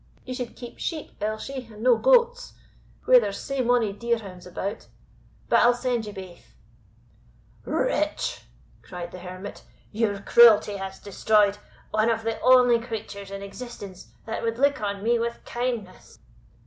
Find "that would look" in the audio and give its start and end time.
14.25-14.81